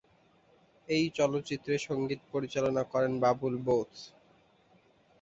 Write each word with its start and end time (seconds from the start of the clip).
এই 0.87 1.05
চলচ্চিত্রে 1.17 1.75
সংগীত 1.79 2.21
পরিচালনা 2.31 2.83
করেন 2.91 3.13
বাবুল 3.23 3.53
বোস। 3.65 3.93